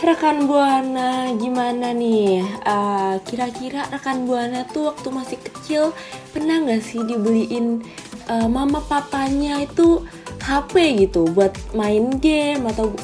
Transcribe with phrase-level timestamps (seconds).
[0.00, 2.40] Rekan Buana gimana nih?
[2.64, 5.92] Eh, Kira-kira rekan Buana tuh waktu masih kecil
[6.32, 7.84] pernah nggak sih dibeliin
[8.24, 10.00] eh, mama papanya itu
[10.40, 12.96] HP gitu buat main game atau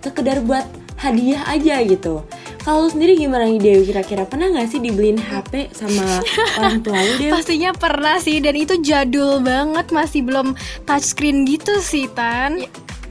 [0.00, 0.64] sekedar buat
[0.96, 2.24] hadiah aja gitu?
[2.62, 3.82] Kalau sendiri gimana nih Dewi?
[3.90, 6.22] Kira-kira pernah nggak sih dibeliin HP sama
[6.62, 7.34] orang tua lu Dewi?
[7.34, 10.54] Pastinya pernah sih dan itu jadul banget masih belum
[10.86, 12.62] touchscreen gitu sih Tan.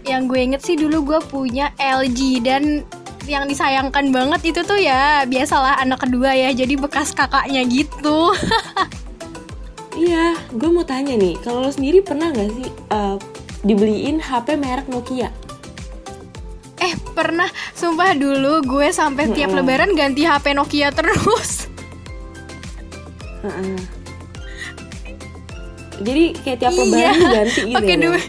[0.08, 2.88] Yang gue inget sih dulu gue punya LG dan
[3.30, 8.32] yang disayangkan banget itu tuh ya biasalah anak kedua ya jadi bekas kakaknya gitu.
[9.92, 13.16] Iya, gue mau tanya nih, kalau lo sendiri pernah nggak sih eh,
[13.68, 15.28] dibeliin HP merek Nokia?
[16.82, 19.62] Eh pernah sumpah dulu gue sampai tiap Mm-mm.
[19.62, 21.70] lebaran ganti HP Nokia terus.
[26.02, 28.22] Jadi kayak tiap Iya, lebaran ganti gitu pakai ya?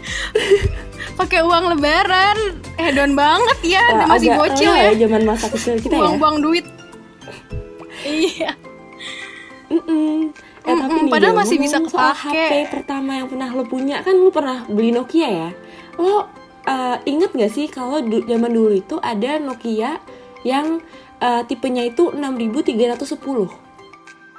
[1.13, 2.37] Pakai uang lebaran
[2.75, 5.99] hedon banget ya Eh, dan masih agak bocil enggak ya zaman masa kecil kita ya.
[5.99, 6.65] buang-buang duit
[8.03, 8.51] iya
[9.69, 10.33] Mm-mm.
[10.59, 12.33] Eh, tapi Mm-mm, nih, padahal masih bisa kepake.
[12.33, 15.49] HP pertama yang pernah lo punya kan lo pernah beli Nokia ya.
[15.95, 16.32] Lo
[16.63, 19.99] eh, inget gak sih kalau du- zaman dulu itu ada Nokia
[20.41, 20.79] yang
[21.17, 23.47] eh, tipenya itu 6310.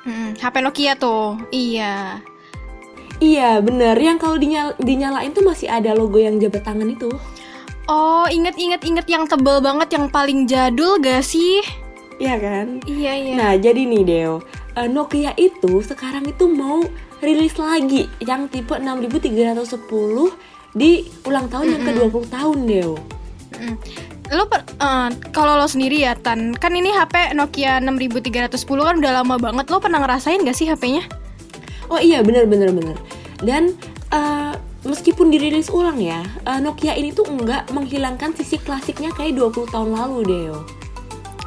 [0.05, 2.21] Mm, HP Nokia tuh iya
[3.17, 7.09] Iya bener, yang kalau dinyal- dinyalain tuh masih ada logo yang jabat tangan itu.
[7.85, 11.61] oh inget inget inget yang tebel banget yang paling jadul gak sih
[12.15, 12.67] Iya kan?
[12.85, 14.35] iya iya Nah jadi nih Deo,
[14.73, 16.85] eh, Nokia itu sekarang itu mau
[17.19, 20.31] rilis lagi yang tipe 6310
[20.75, 22.95] di ulang tahun yang ke-20 tahun Deo.
[23.55, 23.79] Mm.
[24.35, 29.13] lo per- eh, kalau lo sendiri ya Tan kan ini HP Nokia 6310 kan udah
[29.23, 31.07] lama banget lo pernah ngerasain gak sih HP-nya
[31.93, 32.97] Oh iya bener bener bener.
[33.45, 33.77] Dan
[34.09, 34.55] eh,
[34.89, 39.91] meskipun dirilis ulang ya, eh, Nokia ini tuh enggak menghilangkan sisi klasiknya kayak 20 tahun
[39.93, 40.59] lalu Deo.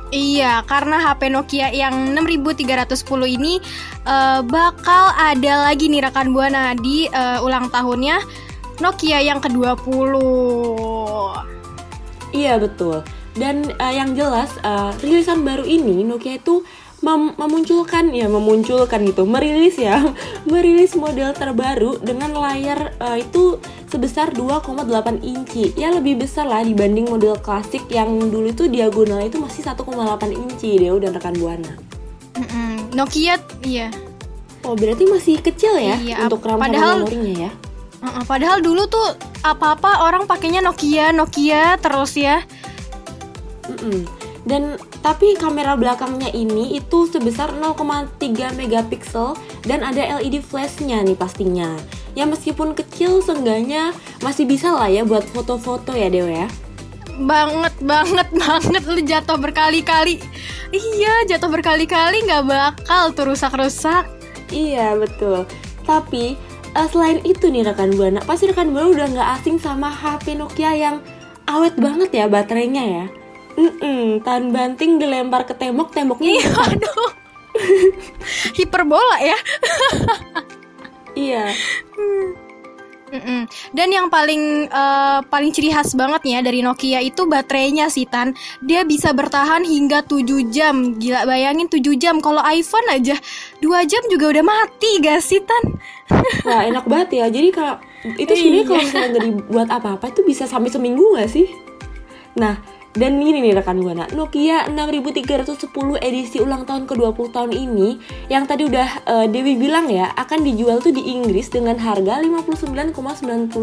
[0.08, 3.60] Iya, karena HP Nokia yang 6310 ini
[4.08, 8.47] eh, bakal ada lagi nih rekan Buana di eh, ulang tahunnya
[8.78, 10.14] Nokia yang ke-20.
[12.30, 13.02] Iya betul.
[13.34, 16.62] Dan eh, yang jelas eh, rilisan baru ini Nokia itu
[17.00, 20.02] mem- memunculkan ya memunculkan gitu, merilis ya,
[20.52, 24.78] merilis model terbaru dengan layar eh, itu sebesar 2,8
[25.22, 25.74] inci.
[25.74, 29.78] Ya lebih besar lah dibanding model klasik yang dulu itu diagonal itu masih 1,8
[30.30, 31.74] inci deh dan rekan buana.
[32.38, 33.90] Mm-mm, Nokia, iya.
[34.62, 37.52] Oh berarti masih kecil ya Iya, untuk RAM padahal- memorinya ya?
[37.98, 42.46] Uh-uh, padahal dulu tuh apa-apa orang pakainya Nokia, Nokia terus ya.
[43.68, 44.06] Mm-mm.
[44.48, 49.36] Dan tapi kamera belakangnya ini itu sebesar 0,3 megapiksel
[49.68, 51.76] dan ada LED flashnya nih pastinya.
[52.16, 53.92] Ya meskipun kecil seenggaknya
[54.24, 56.48] masih bisa lah ya buat foto-foto ya Dewa ya.
[57.18, 60.22] Banget, banget, banget lu jatuh berkali-kali.
[60.72, 64.08] Iya, jatuh berkali-kali nggak bakal tuh rusak-rusak.
[64.48, 65.44] Iya betul.
[65.84, 66.40] Tapi
[66.78, 70.72] eh, selain itu nih rekan buana, pasti rekan buana udah nggak asing sama HP Nokia
[70.78, 70.96] yang
[71.50, 73.06] awet banget ya baterainya ya.
[73.58, 77.10] Mm-mm, tahan banting dilempar ke tembok, temboknya Iya, aduh.
[78.54, 79.38] Hiperbola ya.
[81.18, 81.50] Iya.
[83.08, 83.48] Mm-mm.
[83.72, 88.36] Dan yang paling uh, paling ciri khas banget ya dari Nokia itu baterainya sih Tan.
[88.60, 91.00] Dia bisa bertahan hingga 7 jam.
[91.00, 92.20] Gila bayangin 7 jam.
[92.20, 93.16] Kalau iPhone aja
[93.64, 95.80] 2 jam juga udah mati gak sih Tan?
[96.48, 97.26] Wah enak banget ya.
[97.32, 97.80] Jadi kalau
[98.20, 101.48] itu sebenarnya kalau misalnya nggak dibuat apa-apa itu bisa sampai seminggu gak sih?
[102.36, 102.60] Nah
[102.98, 105.70] dan ini nih rekan buana, Nokia 6310
[106.02, 110.82] edisi ulang tahun ke-20 tahun ini yang tadi udah uh, Dewi bilang ya akan dijual
[110.82, 113.54] tuh di Inggris dengan harga 59,99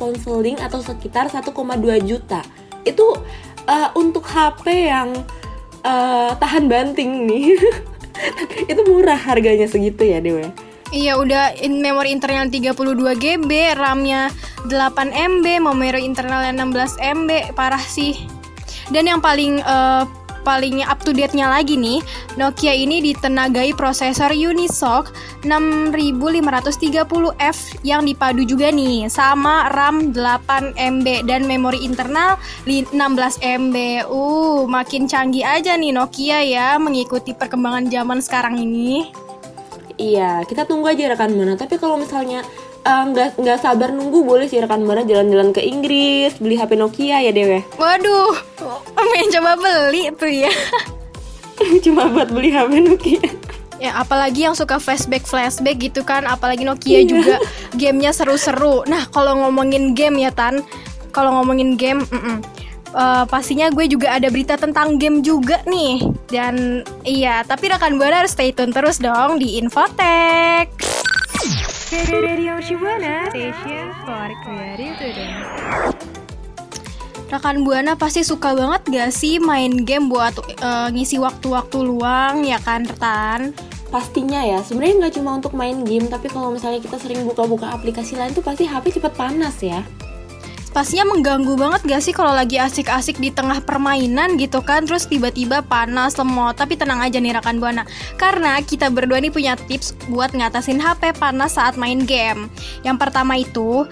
[0.00, 1.52] pound sterling atau sekitar 1,2
[2.08, 2.40] juta.
[2.88, 3.20] Itu
[3.68, 5.12] uh, untuk HP yang
[5.84, 7.60] uh, tahan banting nih.
[8.72, 10.48] itu murah harganya segitu ya Dewi.
[10.88, 12.72] Iya udah in memori internal 32
[13.20, 14.32] GB, RAM-nya
[14.72, 18.37] 8 MB, memori internalnya 16 MB, parah sih.
[18.88, 20.04] Dan yang paling uh,
[20.48, 22.00] paling up to date-nya lagi nih,
[22.40, 25.12] Nokia ini ditenagai prosesor Unisoc
[25.44, 32.96] 6530F yang dipadu juga nih sama RAM 8 MB dan memori internal 16
[33.44, 33.76] MB.
[34.08, 39.12] Uh, makin canggih aja nih Nokia ya mengikuti perkembangan zaman sekarang ini.
[39.98, 41.58] Iya, kita tunggu aja rekan mana.
[41.58, 42.46] Tapi kalau misalnya
[42.84, 47.20] nggak uh, nggak sabar nunggu boleh sih rekan mana jalan-jalan ke Inggris beli HP Nokia
[47.20, 47.60] ya Dewe.
[47.76, 48.34] Waduh,
[48.96, 50.52] main coba beli tuh ya.
[51.84, 53.22] Cuma buat beli HP Nokia.
[53.78, 57.06] Ya apalagi yang suka flashback flashback gitu kan, apalagi Nokia iya.
[57.06, 57.36] juga
[57.78, 58.82] gamenya seru-seru.
[58.90, 60.64] Nah kalau ngomongin game ya Tan,
[61.14, 62.38] kalau ngomongin game, mm -mm.
[62.88, 68.24] Uh, pastinya gue juga ada berita tentang game juga nih dan iya tapi rekan buana
[68.24, 70.72] harus stay tune terus dong di Infotech.
[71.88, 75.48] Radio Shibuana Station for Creative Students.
[77.32, 82.60] Rekan Buana pasti suka banget gak sih main game buat uh, ngisi waktu-waktu luang ya
[82.60, 83.56] kan Retan?
[83.88, 88.20] Pastinya ya, sebenarnya nggak cuma untuk main game, tapi kalau misalnya kita sering buka-buka aplikasi
[88.20, 89.80] lain tuh pasti HP cepet panas ya
[90.70, 94.84] pastinya mengganggu banget gak sih kalau lagi asik-asik di tengah permainan gitu kan?
[94.84, 96.56] Terus tiba-tiba panas lemot.
[96.56, 97.84] Tapi tenang aja nih rekan buana.
[98.16, 102.48] Karena kita berdua nih punya tips buat ngatasin HP panas saat main game.
[102.86, 103.88] Yang pertama itu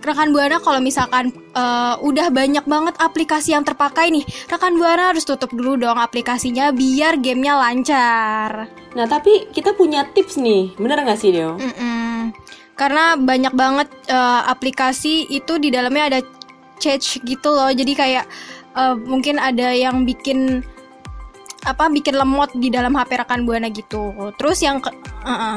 [0.00, 5.28] rekan buana kalau misalkan uh, udah banyak banget aplikasi yang terpakai nih rekan buana harus
[5.28, 8.50] tutup dulu dong aplikasinya biar gamenya lancar.
[8.96, 10.72] Nah tapi kita punya tips nih.
[10.80, 11.60] Bener nggak sih Deo?
[11.60, 12.49] Mm -mm
[12.80, 16.20] karena banyak banget uh, aplikasi itu di dalamnya ada
[16.80, 17.68] change gitu loh.
[17.68, 18.24] Jadi kayak
[18.72, 20.64] uh, mungkin ada yang bikin
[21.68, 24.16] apa bikin lemot di dalam HP rekan buana gitu.
[24.40, 25.56] Terus yang ke, uh -uh.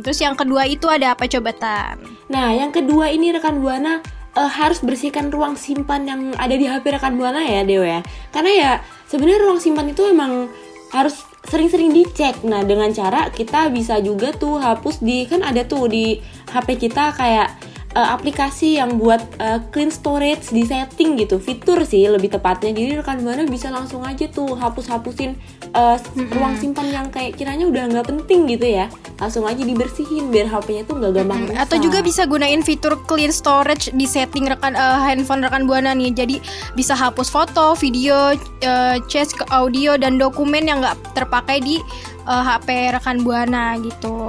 [0.00, 2.00] terus yang kedua itu ada apa coba tan?
[2.32, 4.00] Nah yang kedua ini rekan buana
[4.32, 8.00] uh, harus bersihkan ruang simpan yang ada di HP rekan buana ya Dewa ya.
[8.32, 8.70] Karena ya
[9.12, 10.48] sebenarnya ruang simpan itu emang
[10.88, 12.42] harus sering-sering dicek.
[12.42, 16.18] Nah, dengan cara kita bisa juga tuh hapus di kan ada tuh di
[16.50, 17.54] HP kita kayak
[17.94, 21.40] uh, aplikasi yang buat uh, clean storage di setting gitu.
[21.40, 22.74] Fitur sih lebih tepatnya.
[22.74, 25.38] Jadi rekan buana bisa langsung aja tuh hapus-hapusin
[25.72, 26.34] uh, mm-hmm.
[26.34, 28.86] ruang simpan yang kayak kiranya udah nggak penting gitu ya.
[29.18, 31.64] Langsung aja dibersihin biar HP-nya tuh nggak gampang mm-hmm.
[31.64, 36.12] atau juga bisa gunain fitur clean storage di setting rekan uh, handphone rekan buana nih.
[36.12, 36.36] Jadi
[36.76, 38.36] bisa hapus foto video
[38.66, 41.80] uh, chat audio dan dokumen yang nggak terpakai di
[42.28, 44.20] uh, eh, HP rekan buana gitu.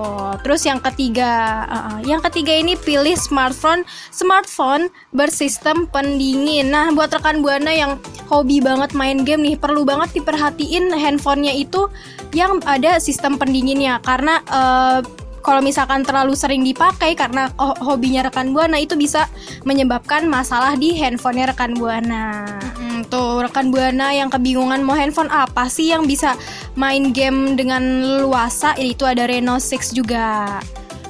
[0.41, 6.71] Terus yang ketiga, uh, yang ketiga ini pilih smartphone smartphone bersistem pendingin.
[6.71, 7.99] Nah, buat rekan buana yang
[8.31, 11.91] hobi banget main game nih, perlu banget diperhatiin handphonenya itu
[12.31, 15.01] yang ada sistem pendinginnya karena uh,
[15.39, 17.49] kalau misalkan terlalu sering dipakai karena
[17.81, 19.25] hobinya rekan buana itu bisa
[19.63, 22.45] menyebabkan masalah di handphonenya rekan buana.
[22.99, 26.35] Hmm, tuh rekan buana yang kebingungan mau handphone apa sih yang bisa
[26.75, 27.79] main game dengan
[28.27, 30.59] luasa itu ada Reno 6 juga.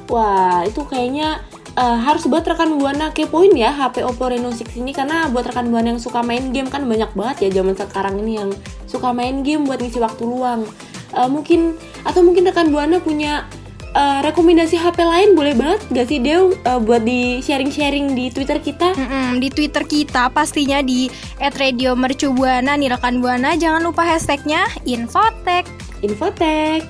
[0.05, 1.41] Wah itu kayaknya
[1.73, 5.73] uh, harus buat rekan buana kepoin ya HP Oppo Reno 6 ini karena buat rekan
[5.73, 8.53] buana yang suka main game kan banyak banget ya zaman sekarang ini yang
[8.85, 10.69] suka main game buat ngisi waktu luang.
[11.09, 11.73] Uh, mungkin
[12.05, 13.49] atau mungkin rekan buana punya
[13.95, 18.59] uh, rekomendasi HP lain boleh banget gak sih Dew uh, buat di sharing-sharing di Twitter
[18.61, 18.93] kita?
[18.93, 25.65] Mm-mm, di Twitter kita pastinya di @radiomercubuana nih rekan buana jangan lupa hashtagnya Infotech.
[26.03, 26.83] Infotech.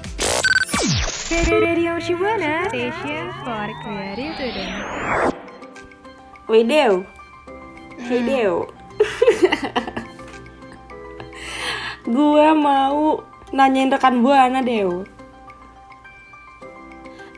[1.29, 4.33] Radio Shibuana Station for Creative
[6.65, 7.05] Dew.
[8.01, 8.65] Hey Dew.
[12.09, 13.21] Gua mau
[13.53, 15.05] nanyain rekan buana Dew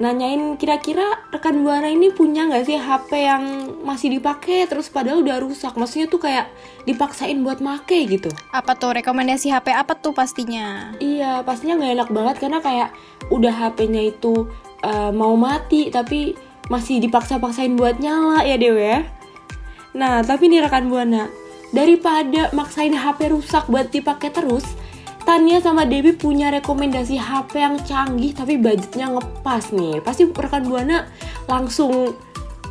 [0.02, 3.44] nanyain kira-kira rekan buana ini punya nggak sih HP yang
[3.86, 5.78] masih dipakai terus padahal udah rusak.
[5.78, 6.50] Maksudnya tuh kayak
[6.90, 8.34] dipaksain buat make gitu.
[8.50, 10.98] Apa tuh rekomendasi HP apa tuh pastinya?
[10.98, 12.90] Iya pastinya nggak enak banget karena kayak
[13.30, 14.50] udah HP-nya itu
[14.82, 16.34] uh, mau mati tapi
[16.72, 19.06] masih dipaksa-paksain buat nyala ya Dew ya.
[19.92, 21.28] Nah, tapi nih rekan Buana,
[21.76, 24.64] daripada maksain HP rusak buat dipakai terus,
[25.32, 30.04] Tania sama Debbie punya rekomendasi HP yang canggih tapi budgetnya ngepas nih.
[30.04, 31.08] Pasti rekan Buana
[31.48, 32.20] langsung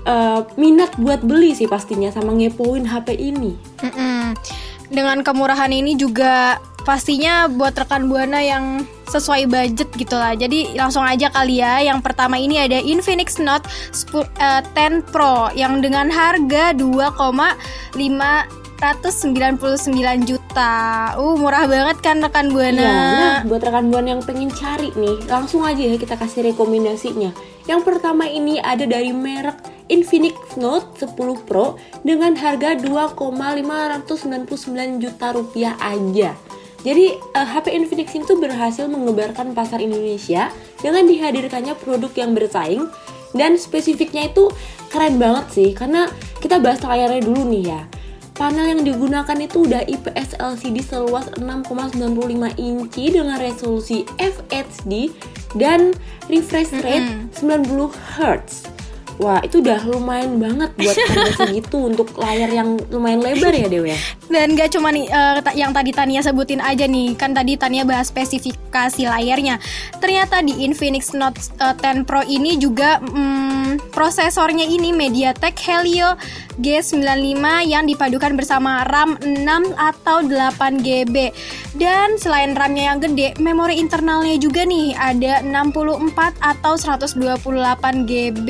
[0.04, 3.56] uh, minat buat beli sih pastinya sama ngepoin HP ini.
[3.80, 4.36] Mm-mm.
[4.92, 10.36] Dengan kemurahan ini juga pastinya buat rekan buana yang sesuai budget gitu lah.
[10.36, 11.80] Jadi langsung aja kali ya.
[11.80, 13.64] Yang pertama ini ada Infinix Note
[13.96, 16.76] 10, eh, 10 Pro yang dengan harga
[18.80, 20.72] 2,599 juta.
[21.20, 22.80] Uh, murah banget kan rekan buana.
[22.80, 27.28] Iya, nah buat rekan buana yang pengen cari nih, langsung aja ya kita kasih rekomendasinya.
[27.68, 29.60] Yang pertama ini ada dari merek
[29.92, 31.12] Infinix Note 10
[31.44, 34.48] Pro dengan harga 2,599
[34.96, 36.32] juta rupiah aja.
[36.80, 40.48] Jadi uh, HP Infinix ini tuh berhasil mengebarkan pasar Indonesia
[40.80, 42.88] dengan dihadirkannya produk yang bersaing
[43.36, 44.48] dan spesifiknya itu
[44.88, 46.08] keren banget sih karena
[46.40, 47.99] kita bahas layarnya dulu nih ya.
[48.40, 55.12] Panel yang digunakan itu udah IPS LCD seluas 6,95 inci dengan resolusi FHD
[55.60, 55.92] dan
[56.32, 57.92] refresh rate mm -hmm.
[57.92, 58.79] 90 Hz.
[59.20, 63.92] Wah itu udah lumayan banget buat harga segitu untuk layar yang lumayan lebar ya Dewi
[63.92, 63.98] ya.
[64.32, 68.08] Dan gak cuma nih uh, yang tadi Tania sebutin aja nih, kan tadi Tania bahas
[68.08, 69.60] spesifikasi layarnya.
[70.00, 76.16] Ternyata di Infinix Note uh, eh, 10 Pro ini juga um, prosesornya ini MediaTek Helio
[76.56, 81.16] G95 yang dipadukan bersama RAM 6 atau 8 GB.
[81.70, 88.48] Dan selain RAM-nya yang gede, memori internalnya juga nih ada 64 atau 128 GB.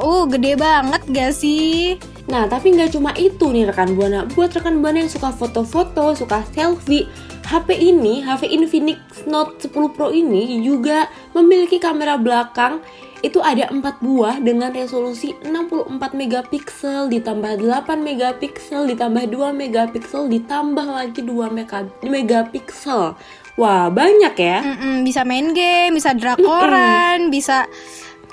[0.00, 2.00] Uh, gede banget gak sih?
[2.24, 4.24] Nah, tapi nggak cuma itu nih rekan Buana.
[4.32, 7.04] Buat rekan Buana yang suka foto-foto, suka selfie,
[7.44, 12.80] HP ini, HP Infinix Note 10 Pro ini juga memiliki kamera belakang
[13.24, 20.84] itu ada 4 buah dengan resolusi 64 megapiksel ditambah 8 megapiksel ditambah 2 megapiksel ditambah
[20.84, 23.16] lagi 2 megapiksel.
[23.56, 24.58] Wah, banyak ya.
[24.60, 27.32] Mm -mm, bisa main game, bisa drakoran, mm -mm.
[27.32, 27.64] bisa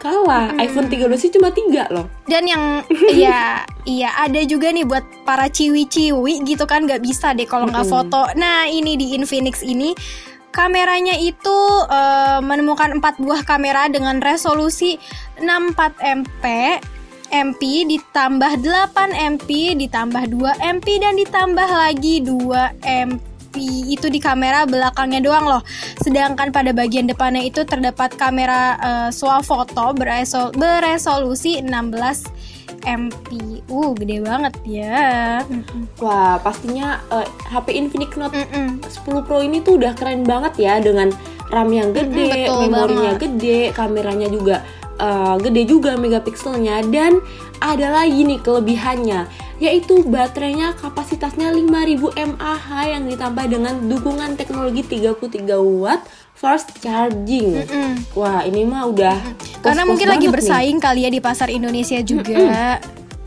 [0.02, 0.66] kalah hmm.
[0.66, 2.82] iPhone 13 sih cuma tiga loh dan yang
[3.14, 7.86] iya iya ada juga nih buat para ciwi-ciwi gitu kan nggak bisa deh kalau nggak
[7.86, 7.94] hmm.
[7.94, 9.94] foto nah ini di Infinix ini
[10.51, 15.00] kameranya itu uh, menemukan empat buah kamera dengan resolusi
[15.39, 16.43] 64 MP
[17.31, 23.55] MP ditambah 8 MP ditambah 2 MP dan ditambah lagi 2 MP
[23.91, 25.63] itu di kamera belakangnya doang loh.
[26.00, 32.41] Sedangkan pada bagian depannya itu terdapat kamera uh, swafoto beresol beresolusi 16
[32.86, 33.62] MP.
[33.70, 35.42] Uh, gede banget ya.
[36.02, 38.70] Wah, pastinya uh, eh, HP Infinix Note mm -mm.
[38.86, 41.14] 10 Pro ini tuh udah keren banget ya dengan
[41.52, 43.24] RAM yang gede, mm -mm, memorinya banget.
[43.28, 44.64] gede, kameranya juga
[45.02, 47.20] uh, gede juga megapikselnya dan
[47.62, 49.30] ada lagi nih kelebihannya
[49.62, 56.02] yaitu baterainya kapasitasnya 5000 mAh yang ditambah dengan dukungan teknologi 33 watt
[56.42, 57.62] fast charging.
[57.62, 58.18] Mm -mm.
[58.18, 59.62] Wah, ini mah udah mm -mm.
[59.62, 60.84] karena mungkin lagi bersaing nih.
[60.84, 62.34] kali ya di pasar Indonesia juga.
[62.34, 62.78] Mm -mm.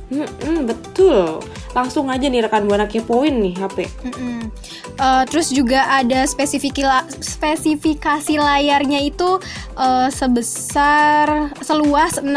[0.04, 1.38] Mm -mm, betul.
[1.74, 3.86] Langsung aja nih rekan buana kepoin nih HP.
[4.02, 4.50] Mm -mm.
[4.94, 9.42] Uh, terus juga ada spesifikasi layarnya itu
[9.74, 12.30] uh, sebesar seluas 6,8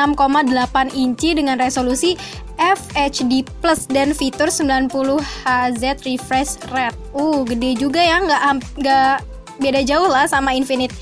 [0.98, 2.18] inci dengan resolusi
[2.58, 4.90] FHD Plus dan fitur 90
[5.22, 6.98] Hz refresh rate.
[7.14, 8.42] Uh, gede juga ya, nggak
[8.82, 10.94] nggak beda jauh lah sama Infinite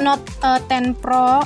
[0.00, 1.44] Note uh, 10 Pro.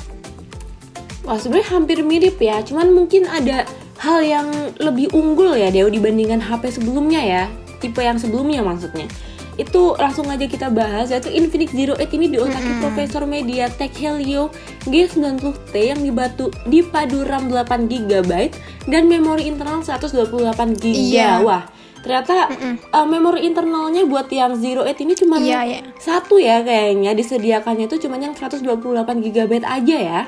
[1.24, 3.64] Wah, sebenarnya hampir mirip ya, cuman mungkin ada
[4.04, 7.44] hal yang lebih unggul ya Dew dibandingkan HP sebelumnya ya
[7.80, 9.08] tipe yang sebelumnya maksudnya
[9.54, 12.82] itu langsung aja kita bahas yaitu Infinix Zero Eight ini diotaki mm -hmm.
[12.82, 14.50] Profesor MediaTek Helio
[14.90, 18.50] G90T yang dibatu dipadu RAM 8 GB
[18.90, 21.14] dan memori internal 128 GB.
[21.14, 21.38] Iya.
[21.46, 21.70] Wah,
[22.04, 22.74] ternyata mm -mm.
[22.92, 25.82] Uh, memori internalnya buat yang Zero Eight ini cuma yeah, yeah.
[25.96, 28.60] satu ya kayaknya disediakannya itu cuma yang 128
[29.24, 30.20] GB aja ya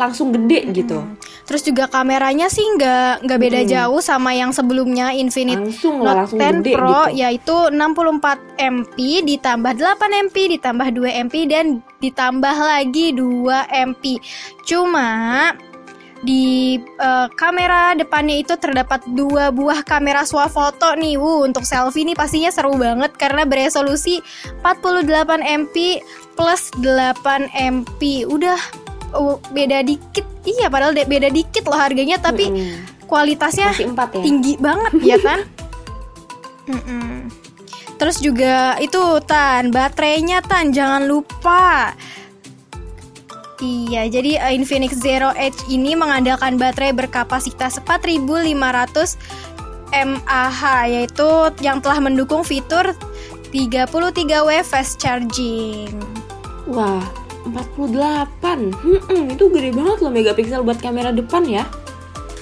[0.00, 0.72] langsung gede hmm.
[0.72, 0.98] gitu.
[1.44, 3.68] Terus juga kameranya sih nggak nggak beda hmm.
[3.68, 7.20] jauh sama yang sebelumnya Infinite langsung Note langsung 10 gede Pro gitu.
[7.20, 8.96] yaitu 64 MP
[9.28, 14.04] ditambah 8 MP ditambah 2 MP dan ditambah lagi 2 MP.
[14.64, 15.10] Cuma
[16.20, 21.16] di uh, kamera depannya itu terdapat dua buah kamera swafoto nih.
[21.16, 24.20] Wuh, untuk selfie nih pastinya seru banget karena beresolusi
[24.60, 26.04] 48 MP
[26.36, 28.28] plus 8 MP.
[28.28, 28.60] Udah
[29.14, 33.06] oh, beda dikit iya padahal beda dikit loh harganya tapi hmm.
[33.10, 34.06] kualitasnya ya?
[34.22, 35.40] tinggi banget ya kan
[36.70, 37.28] hmm.
[38.00, 41.94] terus juga itu tan baterainya tan jangan lupa
[43.60, 49.20] Iya, jadi uh, Infinix Zero Edge ini mengandalkan baterai berkapasitas 4500
[49.90, 51.28] mAh yaitu
[51.60, 52.96] yang telah mendukung fitur
[53.52, 55.92] 33W fast charging.
[56.72, 57.04] Wah,
[57.44, 58.72] 48.
[58.80, 61.68] Hmm, itu gede banget loh megapiksel buat kamera depan ya.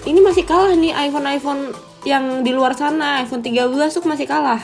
[0.06, 1.74] Ini masih kalah nih iPhone-iPhone
[2.06, 4.62] yang di luar sana, iPhone 13 tuh masih kalah.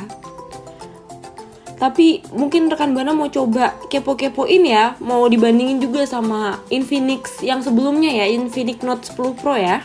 [1.85, 8.09] Tapi mungkin rekan Bana mau coba kepo-kepoin ya, mau dibandingin juga sama Infinix yang sebelumnya
[8.09, 9.85] ya, Infinix Note 10 Pro ya.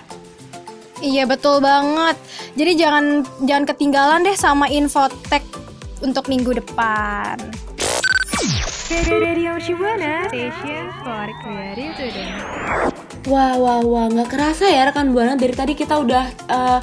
[1.03, 2.15] Iya betul banget.
[2.55, 5.43] Jadi jangan jangan ketinggalan deh sama Infotech
[5.99, 7.35] untuk minggu depan.
[13.27, 16.79] Wah, wah, wah, nggak kerasa ya rekan Buana dari tadi kita udah uh,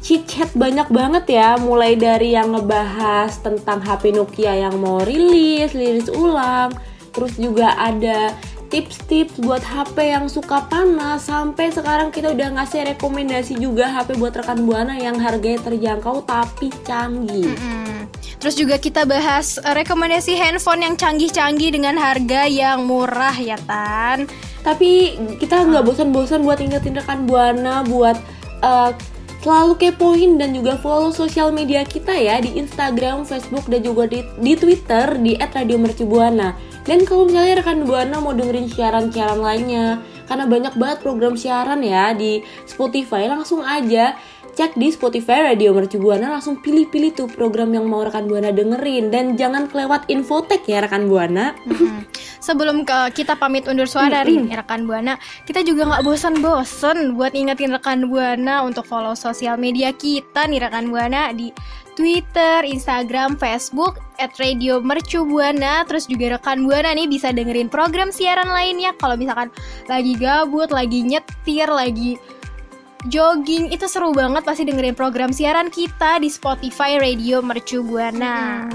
[0.00, 5.76] chit chat banyak banget ya, mulai dari yang ngebahas tentang HP Nokia yang mau rilis,
[5.76, 6.72] rilis ulang,
[7.12, 8.32] terus juga ada
[8.70, 14.32] tips-tips buat HP yang suka panas sampai sekarang kita udah ngasih rekomendasi juga HP buat
[14.32, 17.50] rekan buana yang harganya terjangkau tapi canggih.
[17.50, 18.06] Mm-mm.
[18.40, 24.24] Terus juga kita bahas uh, rekomendasi handphone yang canggih-canggih dengan harga yang murah ya Tan.
[24.64, 28.16] Tapi kita nggak bosan-bosan buat ingetin rekan buana buat
[28.64, 28.96] uh,
[29.40, 34.20] selalu kepoin dan juga follow sosial media kita ya di Instagram, Facebook dan juga di,
[34.40, 36.56] di Twitter di @radiomercubuana.
[36.84, 42.16] Dan kalau misalnya rekan Buana mau dengerin siaran-siaran lainnya, karena banyak banget program siaran ya
[42.16, 44.16] di Spotify, langsung aja
[44.54, 49.08] cek di Spotify Radio Mercu Buana langsung pilih-pilih tuh program yang mau rekan Buana dengerin
[49.08, 51.54] dan jangan kelewat infotek ya rekan Buana.
[51.66, 52.04] Mm-mm.
[52.40, 57.70] Sebelum ke kita pamit undur suara nih rekan Buana, kita juga nggak bosan-bosan buat ingetin
[57.72, 61.52] rekan Buana untuk follow sosial media kita nih rekan Buana di
[62.00, 65.84] Twitter, Instagram, Facebook, at Radio Mercu Buana.
[65.84, 68.96] Terus juga rekan Buana nih bisa dengerin program siaran lainnya.
[68.96, 69.52] Kalau misalkan
[69.84, 72.16] lagi gabut, lagi nyetir, lagi
[73.08, 78.68] jogging, itu seru banget pasti dengerin program siaran kita di Spotify Radio Mercu Buana.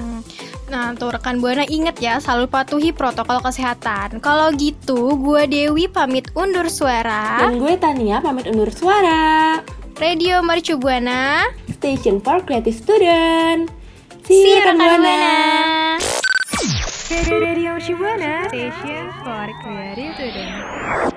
[0.65, 4.17] Nah, tuh rekan Buana inget ya, selalu patuhi protokol kesehatan.
[4.17, 7.37] Kalau gitu, gue Dewi pamit undur suara.
[7.37, 9.61] Dan gue Tania pamit undur suara.
[10.01, 11.45] Radio Mercu Buana.
[11.77, 13.69] Station for Creative Student.
[14.25, 15.05] See See rekan rekan Buana.
[15.05, 15.35] Buana.
[17.29, 18.33] Radio Mercu Buana.
[18.49, 21.14] Station for Creative Student.